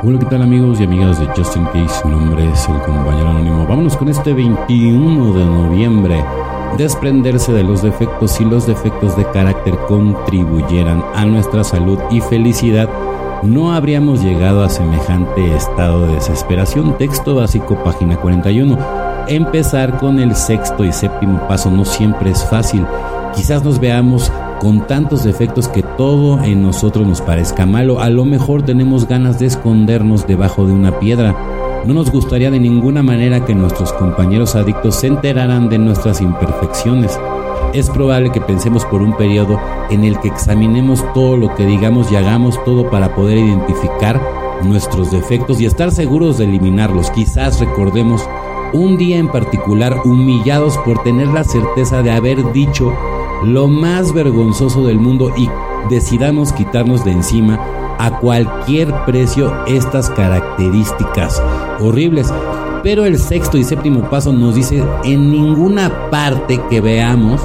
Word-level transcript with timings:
Hola, 0.00 0.16
¿qué 0.20 0.26
tal 0.26 0.42
amigos 0.42 0.80
y 0.80 0.84
amigas 0.84 1.18
de 1.18 1.26
Justin 1.26 1.64
Case? 1.64 2.06
Mi 2.06 2.12
nombre 2.12 2.48
es 2.48 2.68
el 2.68 2.80
compañero 2.82 3.30
anónimo. 3.30 3.66
Vámonos 3.66 3.96
con 3.96 4.08
este 4.08 4.32
21 4.32 5.34
de 5.34 5.44
noviembre. 5.44 6.24
Desprenderse 6.76 7.52
de 7.52 7.64
los 7.64 7.82
defectos 7.82 8.30
si 8.30 8.44
los 8.44 8.68
defectos 8.68 9.16
de 9.16 9.24
carácter 9.32 9.76
contribuyeran 9.88 11.04
a 11.16 11.24
nuestra 11.24 11.64
salud 11.64 11.98
y 12.12 12.20
felicidad, 12.20 12.88
no 13.42 13.72
habríamos 13.72 14.22
llegado 14.22 14.62
a 14.62 14.68
semejante 14.68 15.56
estado 15.56 16.06
de 16.06 16.14
desesperación. 16.14 16.96
Texto 16.96 17.34
básico, 17.34 17.82
página 17.82 18.16
41. 18.16 18.78
Empezar 19.26 19.98
con 19.98 20.20
el 20.20 20.36
sexto 20.36 20.84
y 20.84 20.92
séptimo 20.92 21.40
paso 21.48 21.72
no 21.72 21.84
siempre 21.84 22.30
es 22.30 22.44
fácil. 22.44 22.86
Quizás 23.34 23.62
nos 23.64 23.78
veamos 23.78 24.32
con 24.60 24.86
tantos 24.86 25.24
defectos 25.24 25.68
que 25.68 25.82
todo 25.82 26.42
en 26.42 26.62
nosotros 26.62 27.06
nos 27.06 27.20
parezca 27.20 27.66
malo. 27.66 28.00
A 28.00 28.10
lo 28.10 28.24
mejor 28.24 28.62
tenemos 28.62 29.06
ganas 29.06 29.38
de 29.38 29.46
escondernos 29.46 30.26
debajo 30.26 30.66
de 30.66 30.72
una 30.72 30.98
piedra. 30.98 31.36
No 31.84 31.94
nos 31.94 32.10
gustaría 32.10 32.50
de 32.50 32.58
ninguna 32.58 33.02
manera 33.02 33.44
que 33.44 33.54
nuestros 33.54 33.92
compañeros 33.92 34.56
adictos 34.56 34.96
se 34.96 35.06
enteraran 35.06 35.68
de 35.68 35.78
nuestras 35.78 36.20
imperfecciones. 36.20 37.18
Es 37.72 37.88
probable 37.90 38.32
que 38.32 38.40
pensemos 38.40 38.84
por 38.86 39.02
un 39.02 39.16
periodo 39.16 39.60
en 39.90 40.04
el 40.04 40.18
que 40.20 40.28
examinemos 40.28 41.04
todo 41.14 41.36
lo 41.36 41.54
que 41.54 41.64
digamos 41.64 42.10
y 42.10 42.16
hagamos 42.16 42.62
todo 42.64 42.90
para 42.90 43.14
poder 43.14 43.38
identificar 43.38 44.20
nuestros 44.64 45.10
defectos 45.10 45.60
y 45.60 45.66
estar 45.66 45.92
seguros 45.92 46.38
de 46.38 46.44
eliminarlos. 46.44 47.10
Quizás 47.10 47.60
recordemos 47.60 48.22
un 48.72 48.96
día 48.96 49.18
en 49.18 49.28
particular 49.28 50.00
humillados 50.04 50.76
por 50.78 51.02
tener 51.02 51.28
la 51.28 51.44
certeza 51.44 52.02
de 52.02 52.10
haber 52.10 52.52
dicho 52.52 52.92
lo 53.44 53.68
más 53.68 54.12
vergonzoso 54.12 54.86
del 54.86 54.98
mundo 54.98 55.32
y 55.36 55.48
decidamos 55.88 56.52
quitarnos 56.52 57.04
de 57.04 57.12
encima 57.12 57.58
a 57.98 58.18
cualquier 58.20 58.92
precio 59.04 59.52
estas 59.66 60.10
características 60.10 61.42
horribles. 61.80 62.32
Pero 62.82 63.04
el 63.04 63.18
sexto 63.18 63.58
y 63.58 63.64
séptimo 63.64 64.08
paso 64.08 64.32
nos 64.32 64.54
dice 64.54 64.82
en 65.04 65.30
ninguna 65.30 66.10
parte 66.10 66.60
que 66.70 66.80
veamos 66.80 67.40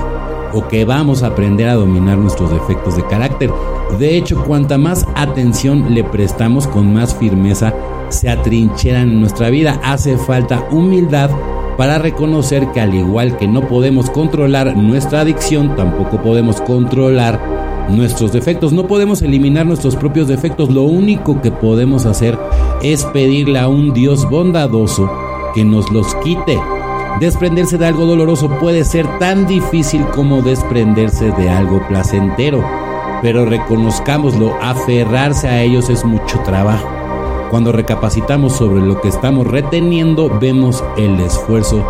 o 0.53 0.67
que 0.67 0.85
vamos 0.85 1.23
a 1.23 1.27
aprender 1.27 1.67
a 1.69 1.73
dominar 1.73 2.17
nuestros 2.17 2.51
defectos 2.51 2.95
de 2.95 3.05
carácter. 3.07 3.49
De 3.97 4.15
hecho, 4.15 4.43
cuanta 4.43 4.77
más 4.77 5.07
atención 5.15 5.93
le 5.93 6.03
prestamos 6.03 6.67
con 6.67 6.93
más 6.93 7.15
firmeza 7.15 7.73
se 8.13 8.29
atrincheran 8.29 9.09
en 9.09 9.19
nuestra 9.19 9.49
vida. 9.49 9.79
Hace 9.83 10.17
falta 10.17 10.67
humildad 10.71 11.29
para 11.77 11.97
reconocer 11.97 12.67
que 12.71 12.81
al 12.81 12.93
igual 12.93 13.37
que 13.37 13.47
no 13.47 13.67
podemos 13.67 14.09
controlar 14.09 14.77
nuestra 14.77 15.21
adicción, 15.21 15.75
tampoco 15.75 16.21
podemos 16.21 16.61
controlar 16.61 17.39
nuestros 17.89 18.31
defectos. 18.31 18.73
No 18.73 18.87
podemos 18.87 19.21
eliminar 19.21 19.65
nuestros 19.65 19.95
propios 19.95 20.27
defectos. 20.27 20.69
Lo 20.69 20.83
único 20.83 21.41
que 21.41 21.51
podemos 21.51 22.05
hacer 22.05 22.37
es 22.81 23.03
pedirle 23.05 23.59
a 23.59 23.67
un 23.67 23.93
Dios 23.93 24.29
bondadoso 24.29 25.09
que 25.53 25.63
nos 25.63 25.91
los 25.91 26.13
quite. 26.15 26.59
Desprenderse 27.19 27.77
de 27.77 27.85
algo 27.85 28.05
doloroso 28.05 28.49
puede 28.59 28.83
ser 28.83 29.07
tan 29.19 29.45
difícil 29.45 30.05
como 30.07 30.41
desprenderse 30.41 31.31
de 31.31 31.49
algo 31.49 31.81
placentero. 31.87 32.63
Pero 33.21 33.45
reconozcámoslo, 33.45 34.55
aferrarse 34.61 35.47
a 35.47 35.61
ellos 35.61 35.89
es 35.89 36.03
mucho 36.03 36.39
trabajo. 36.39 36.92
Cuando 37.53 37.71
recapacitamos 37.71 38.53
sobre 38.53 38.81
lo 38.81 38.99
que 38.99 39.09
estamos 39.09 39.45
reteniendo, 39.45 40.27
vemos 40.39 40.83
el 40.97 41.19
esfuerzo 41.19 41.85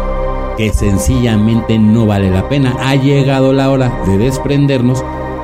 que 0.57 0.73
sencillamente 0.73 1.79
no 1.79 2.05
vale 2.05 2.29
la 2.29 2.49
pena. 2.49 2.75
Ha 2.81 2.95
llegado 2.95 3.53
la 3.53 3.71
hora 3.71 4.03
de 4.05 4.17
desprendernos 4.17 5.01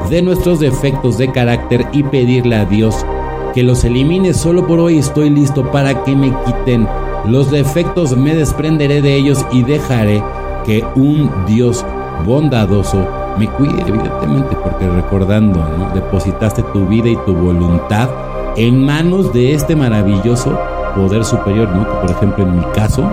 de 0.09 0.21
nuestros 0.21 0.59
defectos 0.59 1.17
de 1.17 1.31
carácter 1.31 1.87
y 1.93 2.03
pedirle 2.03 2.57
a 2.57 2.65
Dios 2.65 3.05
que 3.53 3.63
los 3.63 3.85
elimine. 3.85 4.33
Solo 4.33 4.67
por 4.67 4.81
hoy 4.81 4.97
estoy 4.97 5.29
listo 5.29 5.71
para 5.71 6.03
que 6.03 6.13
me 6.17 6.35
quiten 6.45 6.85
los 7.25 7.49
defectos, 7.49 8.17
me 8.17 8.35
desprenderé 8.35 9.01
de 9.01 9.15
ellos 9.15 9.45
y 9.53 9.63
dejaré 9.63 10.21
que 10.65 10.83
un 10.95 11.31
Dios 11.47 11.85
bondadoso 12.25 13.07
me 13.37 13.47
cuide, 13.47 13.83
evidentemente, 13.87 14.53
porque 14.61 14.85
recordando, 14.85 15.65
depositaste 15.93 16.61
tu 16.73 16.87
vida 16.87 17.07
y 17.07 17.15
tu 17.25 17.33
voluntad 17.33 18.09
en 18.57 18.85
manos 18.85 19.33
de 19.33 19.53
este 19.53 19.75
maravilloso 19.75 20.57
poder 20.95 21.23
superior, 21.23 21.69
¿no? 21.69 21.87
por 22.01 22.11
ejemplo 22.11 22.43
en 22.43 22.57
mi 22.57 22.63
caso 22.73 23.03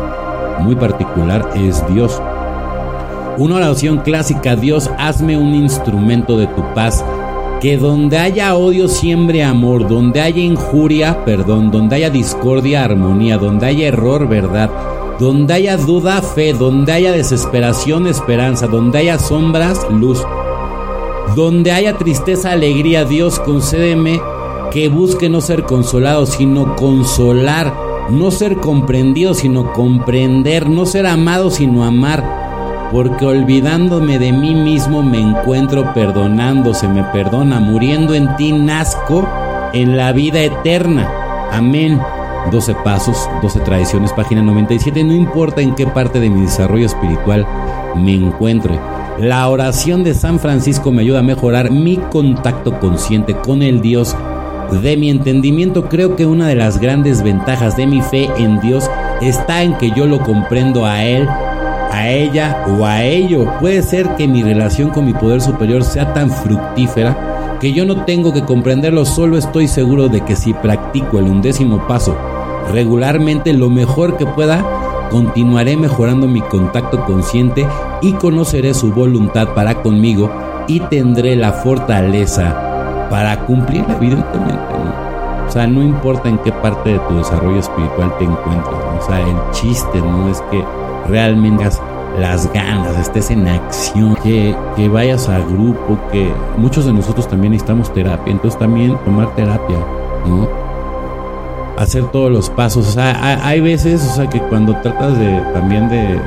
muy 0.60 0.74
particular 0.74 1.50
es 1.54 1.86
Dios. 1.92 2.20
Una 3.38 3.56
oración 3.56 3.98
clásica, 3.98 4.56
Dios, 4.56 4.90
hazme 4.98 5.36
un 5.36 5.54
instrumento 5.54 6.38
de 6.38 6.46
tu 6.46 6.62
paz, 6.74 7.04
que 7.60 7.76
donde 7.76 8.18
haya 8.18 8.54
odio 8.54 8.88
siembre 8.88 9.44
amor, 9.44 9.86
donde 9.88 10.20
haya 10.22 10.40
injuria, 10.40 11.24
perdón, 11.24 11.70
donde 11.70 11.96
haya 11.96 12.10
discordia, 12.10 12.84
armonía, 12.84 13.36
donde 13.36 13.66
haya 13.66 13.88
error, 13.88 14.26
verdad, 14.26 14.70
donde 15.18 15.52
haya 15.52 15.76
duda, 15.76 16.22
fe, 16.22 16.54
donde 16.54 16.92
haya 16.92 17.12
desesperación, 17.12 18.06
esperanza, 18.06 18.66
donde 18.66 18.98
haya 18.98 19.18
sombras, 19.18 19.86
luz, 19.90 20.22
donde 21.34 21.72
haya 21.72 21.98
tristeza, 21.98 22.52
alegría, 22.52 23.04
Dios, 23.04 23.38
concédeme 23.40 24.20
que 24.76 24.90
busque 24.90 25.30
no 25.30 25.40
ser 25.40 25.62
consolado, 25.62 26.26
sino 26.26 26.76
consolar, 26.76 27.72
no 28.10 28.30
ser 28.30 28.58
comprendido, 28.58 29.32
sino 29.32 29.72
comprender, 29.72 30.68
no 30.68 30.84
ser 30.84 31.06
amado, 31.06 31.50
sino 31.50 31.82
amar, 31.82 32.90
porque 32.92 33.24
olvidándome 33.24 34.18
de 34.18 34.32
mí 34.32 34.54
mismo 34.54 35.02
me 35.02 35.18
encuentro 35.18 35.94
perdonando, 35.94 36.74
se 36.74 36.88
me 36.88 37.02
perdona, 37.04 37.58
muriendo 37.58 38.12
en 38.12 38.36
ti 38.36 38.52
nazco 38.52 39.26
en 39.72 39.96
la 39.96 40.12
vida 40.12 40.42
eterna. 40.42 41.10
Amén. 41.50 41.98
12 42.50 42.74
pasos, 42.84 43.30
12 43.40 43.60
tradiciones, 43.60 44.12
página 44.12 44.42
97, 44.42 45.02
no 45.04 45.14
importa 45.14 45.62
en 45.62 45.74
qué 45.74 45.86
parte 45.86 46.20
de 46.20 46.28
mi 46.28 46.42
desarrollo 46.42 46.84
espiritual 46.84 47.46
me 47.96 48.12
encuentre. 48.12 48.78
La 49.18 49.48
oración 49.48 50.04
de 50.04 50.12
San 50.12 50.38
Francisco 50.38 50.92
me 50.92 51.00
ayuda 51.00 51.20
a 51.20 51.22
mejorar 51.22 51.70
mi 51.70 51.96
contacto 51.96 52.78
consciente 52.78 53.34
con 53.34 53.62
el 53.62 53.80
Dios 53.80 54.14
de 54.70 54.96
mi 54.96 55.10
entendimiento, 55.10 55.88
creo 55.88 56.16
que 56.16 56.26
una 56.26 56.48
de 56.48 56.56
las 56.56 56.80
grandes 56.80 57.22
ventajas 57.22 57.76
de 57.76 57.86
mi 57.86 58.02
fe 58.02 58.28
en 58.36 58.60
Dios 58.60 58.90
está 59.20 59.62
en 59.62 59.74
que 59.78 59.90
yo 59.92 60.06
lo 60.06 60.20
comprendo 60.20 60.84
a 60.84 61.04
Él, 61.04 61.28
a 61.90 62.08
ella 62.08 62.64
o 62.68 62.84
a 62.84 63.04
ello. 63.04 63.52
Puede 63.60 63.82
ser 63.82 64.08
que 64.16 64.28
mi 64.28 64.42
relación 64.42 64.90
con 64.90 65.06
mi 65.06 65.14
poder 65.14 65.40
superior 65.40 65.84
sea 65.84 66.12
tan 66.12 66.30
fructífera 66.30 67.58
que 67.60 67.72
yo 67.72 67.86
no 67.86 68.04
tengo 68.04 68.32
que 68.32 68.42
comprenderlo, 68.42 69.04
solo 69.04 69.38
estoy 69.38 69.66
seguro 69.66 70.08
de 70.08 70.20
que 70.22 70.36
si 70.36 70.52
practico 70.52 71.18
el 71.18 71.24
undécimo 71.24 71.86
paso 71.86 72.16
regularmente 72.72 73.52
lo 73.52 73.70
mejor 73.70 74.16
que 74.16 74.26
pueda, 74.26 74.64
continuaré 75.10 75.76
mejorando 75.76 76.26
mi 76.26 76.40
contacto 76.42 77.04
consciente 77.04 77.66
y 78.02 78.12
conoceré 78.12 78.74
su 78.74 78.92
voluntad 78.92 79.54
para 79.54 79.82
conmigo 79.82 80.30
y 80.68 80.80
tendré 80.80 81.36
la 81.36 81.52
fortaleza 81.52 82.65
para 83.10 83.38
cumplir 83.46 83.84
evidentemente. 83.88 84.74
O 85.46 85.50
sea, 85.50 85.66
no 85.66 85.82
importa 85.82 86.28
en 86.28 86.38
qué 86.38 86.50
parte 86.52 86.90
de 86.90 86.98
tu 87.00 87.18
desarrollo 87.18 87.60
espiritual 87.60 88.12
te 88.18 88.24
encuentres. 88.24 88.76
O 89.00 89.06
sea, 89.06 89.20
el 89.20 89.36
chiste 89.52 90.00
no 90.00 90.28
es 90.28 90.40
que 90.50 90.62
realmente 91.08 91.64
las 92.18 92.52
ganas, 92.52 92.98
estés 92.98 93.30
en 93.30 93.46
acción, 93.46 94.16
que, 94.16 94.56
que 94.74 94.88
vayas 94.88 95.28
a 95.28 95.38
grupo, 95.38 95.98
que 96.10 96.32
muchos 96.56 96.86
de 96.86 96.92
nosotros 96.92 97.28
también 97.28 97.52
necesitamos 97.52 97.92
terapia. 97.92 98.32
Entonces 98.32 98.58
también 98.58 98.96
tomar 99.04 99.34
terapia, 99.36 99.78
¿no? 100.26 100.48
Hacer 101.78 102.04
todos 102.06 102.32
los 102.32 102.50
pasos. 102.50 102.88
O 102.88 102.90
sea, 102.90 103.46
hay 103.46 103.60
veces, 103.60 104.04
o 104.04 104.14
sea, 104.14 104.28
que 104.28 104.40
cuando 104.40 104.74
tratas 104.80 105.18
de 105.18 105.40
también 105.52 105.88
de 105.88 106.18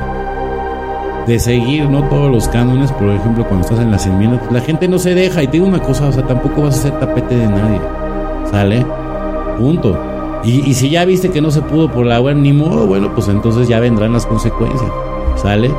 de 1.26 1.38
seguir 1.38 1.88
no 1.88 2.02
todos 2.08 2.30
los 2.30 2.48
cánones, 2.48 2.90
por 2.92 3.08
ejemplo, 3.08 3.44
cuando 3.46 3.66
estás 3.66 3.80
en 3.80 3.90
las 3.90 4.06
enmiendas, 4.06 4.40
la 4.50 4.60
gente 4.60 4.88
no 4.88 4.98
se 4.98 5.14
deja. 5.14 5.42
Y 5.42 5.46
te 5.46 5.52
digo 5.52 5.66
una 5.66 5.80
cosa, 5.80 6.08
o 6.08 6.12
sea, 6.12 6.26
tampoco 6.26 6.62
vas 6.62 6.78
a 6.78 6.82
ser 6.82 6.98
tapete 6.98 7.36
de 7.36 7.46
nadie. 7.46 7.80
¿Sale? 8.50 8.86
Punto. 9.58 9.98
Y, 10.42 10.72
si 10.72 10.88
ya 10.88 11.04
viste 11.04 11.30
que 11.30 11.42
no 11.42 11.50
se 11.50 11.60
pudo 11.60 11.90
por 11.90 12.06
la 12.06 12.18
buena, 12.18 12.40
ni 12.40 12.52
modo, 12.52 12.86
bueno, 12.86 13.14
pues 13.14 13.28
entonces 13.28 13.68
ya 13.68 13.78
vendrán 13.78 14.12
las 14.12 14.26
consecuencias. 14.26 14.90
¿Sale? 15.36 15.70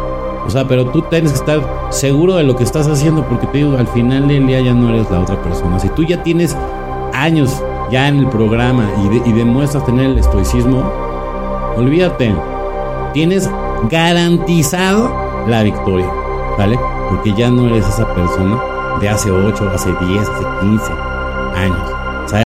O 0.45 0.49
sea, 0.49 0.67
pero 0.67 0.85
tú 0.87 1.01
tienes 1.03 1.31
que 1.31 1.39
estar 1.39 1.61
seguro 1.89 2.35
de 2.35 2.43
lo 2.43 2.55
que 2.55 2.63
estás 2.63 2.87
haciendo, 2.87 3.23
porque 3.25 3.47
te 3.47 3.59
digo, 3.59 3.77
al 3.77 3.87
final 3.87 4.27
del 4.27 4.47
día 4.47 4.61
ya 4.61 4.73
no 4.73 4.89
eres 4.89 5.09
la 5.09 5.21
otra 5.21 5.41
persona. 5.41 5.79
Si 5.79 5.89
tú 5.89 6.03
ya 6.03 6.21
tienes 6.23 6.55
años 7.13 7.61
ya 7.91 8.07
en 8.07 8.19
el 8.19 8.27
programa 8.29 8.89
y, 9.03 9.29
y 9.29 9.33
demuestras 9.33 9.85
tener 9.85 10.11
el 10.11 10.17
estoicismo, 10.17 10.83
olvídate. 11.75 12.33
Tienes 13.13 13.49
garantizado 13.89 15.30
la 15.47 15.63
victoria, 15.63 16.09
¿vale? 16.57 16.79
Porque 17.09 17.33
ya 17.33 17.49
no 17.49 17.67
eres 17.67 17.87
esa 17.87 18.13
persona 18.13 18.61
de 18.99 19.09
hace 19.09 19.31
8, 19.31 19.71
hace 19.73 19.89
10, 20.05 20.29
hace 20.29 20.45
15 20.61 20.93
años. 21.55 22.00